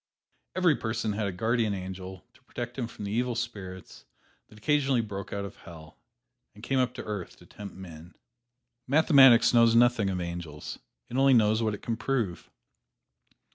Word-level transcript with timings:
Every 0.55 0.75
person 0.75 1.13
had 1.13 1.27
a 1.27 1.31
guardian 1.31 1.75
angel 1.75 2.25
to 2.33 2.41
protect 2.45 2.75
him 2.75 2.87
from 2.87 3.05
the 3.05 3.11
evil 3.11 3.35
spirits 3.35 4.03
that 4.47 4.57
occasionally 4.57 5.01
broke 5.01 5.31
out 5.31 5.45
of 5.45 5.57
Hell 5.57 5.99
and 6.55 6.63
came 6.63 6.79
up 6.79 6.95
to 6.95 7.03
earth 7.03 7.35
to 7.35 7.45
tempt 7.45 7.75
men. 7.75 8.15
Mathematics 8.87 9.53
knows 9.53 9.75
nothing 9.75 10.09
of 10.09 10.19
angels 10.19 10.79
it 11.07 11.17
only 11.17 11.35
knows 11.35 11.61
what 11.61 11.75
it 11.75 11.83
can 11.83 11.97
prove. 11.97 12.49